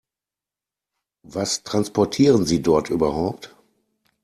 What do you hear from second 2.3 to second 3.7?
Sie dort überhaupt?